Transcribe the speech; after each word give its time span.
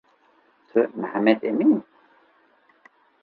Tu 0.67 0.79
Mihemmed 1.01 1.39
Emîn 1.49 1.71
î 1.77 1.79